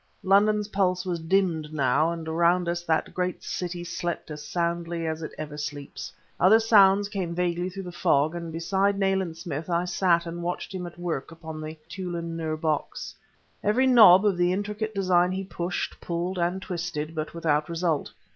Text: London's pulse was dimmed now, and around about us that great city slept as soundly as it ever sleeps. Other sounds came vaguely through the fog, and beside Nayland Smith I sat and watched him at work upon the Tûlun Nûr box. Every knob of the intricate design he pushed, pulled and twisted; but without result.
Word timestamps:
London's 0.23 0.69
pulse 0.69 1.05
was 1.05 1.19
dimmed 1.19 1.71
now, 1.71 2.11
and 2.11 2.27
around 2.27 2.63
about 2.63 2.71
us 2.71 2.83
that 2.85 3.13
great 3.13 3.43
city 3.43 3.83
slept 3.83 4.31
as 4.31 4.41
soundly 4.43 5.05
as 5.05 5.21
it 5.21 5.31
ever 5.37 5.57
sleeps. 5.57 6.11
Other 6.39 6.59
sounds 6.59 7.07
came 7.07 7.35
vaguely 7.35 7.69
through 7.69 7.83
the 7.83 7.91
fog, 7.91 8.33
and 8.33 8.51
beside 8.51 8.97
Nayland 8.97 9.37
Smith 9.37 9.69
I 9.69 9.85
sat 9.85 10.25
and 10.25 10.41
watched 10.41 10.73
him 10.73 10.87
at 10.87 10.97
work 10.97 11.31
upon 11.31 11.61
the 11.61 11.77
Tûlun 11.87 12.35
Nûr 12.35 12.59
box. 12.59 13.13
Every 13.63 13.85
knob 13.85 14.25
of 14.25 14.37
the 14.37 14.51
intricate 14.51 14.95
design 14.95 15.31
he 15.33 15.43
pushed, 15.43 15.99
pulled 16.01 16.39
and 16.39 16.63
twisted; 16.63 17.13
but 17.13 17.35
without 17.35 17.69
result. 17.69 18.11